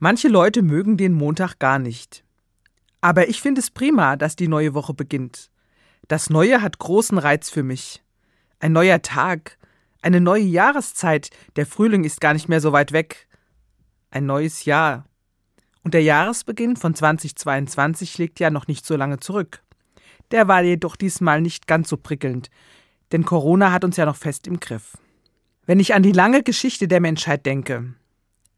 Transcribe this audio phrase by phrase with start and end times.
[0.00, 2.24] Manche Leute mögen den Montag gar nicht.
[3.00, 5.50] Aber ich finde es prima, dass die neue Woche beginnt.
[6.06, 8.02] Das Neue hat großen Reiz für mich.
[8.60, 9.58] Ein neuer Tag,
[10.00, 13.26] eine neue Jahreszeit, der Frühling ist gar nicht mehr so weit weg.
[14.10, 15.04] Ein neues Jahr.
[15.82, 19.62] Und der Jahresbeginn von 2022 liegt ja noch nicht so lange zurück.
[20.30, 22.50] Der war jedoch diesmal nicht ganz so prickelnd,
[23.10, 24.96] denn Corona hat uns ja noch fest im Griff.
[25.66, 27.94] Wenn ich an die lange Geschichte der Menschheit denke,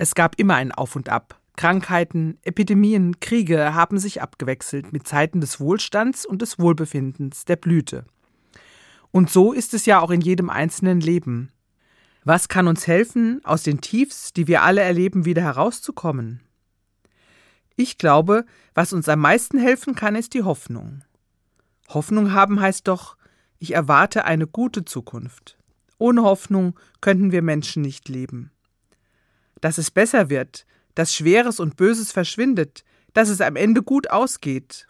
[0.00, 1.38] es gab immer ein Auf und Ab.
[1.56, 8.06] Krankheiten, Epidemien, Kriege haben sich abgewechselt mit Zeiten des Wohlstands und des Wohlbefindens, der Blüte.
[9.10, 11.52] Und so ist es ja auch in jedem einzelnen Leben.
[12.24, 16.40] Was kann uns helfen, aus den Tiefs, die wir alle erleben, wieder herauszukommen?
[17.76, 21.04] Ich glaube, was uns am meisten helfen kann, ist die Hoffnung.
[21.90, 23.18] Hoffnung haben heißt doch,
[23.58, 25.58] ich erwarte eine gute Zukunft.
[25.98, 28.50] Ohne Hoffnung könnten wir Menschen nicht leben
[29.60, 34.86] dass es besser wird, dass Schweres und Böses verschwindet, dass es am Ende gut ausgeht.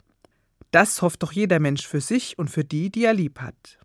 [0.71, 3.79] Das hofft doch jeder Mensch für sich und für die, die er lieb hat.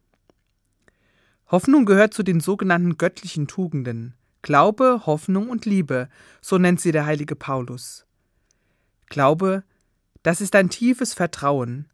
[1.48, 4.16] Hoffnung gehört zu den sogenannten göttlichen Tugenden.
[4.42, 6.10] Glaube, Hoffnung und Liebe,
[6.42, 8.06] so nennt sie der heilige Paulus.
[9.08, 9.64] Glaube,
[10.24, 11.88] das ist ein tiefes Vertrauen.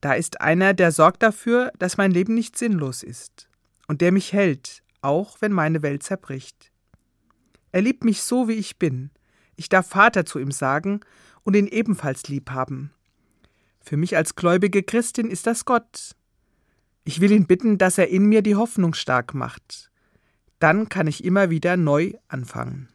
[0.00, 3.48] Da ist einer, der sorgt dafür, dass mein Leben nicht sinnlos ist
[3.88, 6.71] und der mich hält, auch wenn meine Welt zerbricht.
[7.72, 9.10] Er liebt mich so, wie ich bin.
[9.56, 11.00] Ich darf Vater zu ihm sagen
[11.42, 12.92] und ihn ebenfalls lieb haben.
[13.80, 16.14] Für mich als gläubige Christin ist das Gott.
[17.04, 19.90] Ich will ihn bitten, dass er in mir die Hoffnung stark macht.
[20.60, 22.88] Dann kann ich immer wieder neu anfangen.